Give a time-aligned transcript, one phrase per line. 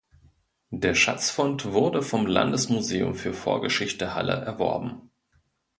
[0.71, 5.11] Der Schatzfund wurde vom Landesmuseum für Vorgeschichte Halle erworben.